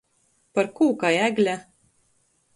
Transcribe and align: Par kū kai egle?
Par 0.59 0.69
kū 0.79 0.87
kai 1.03 1.13
egle? 1.27 1.57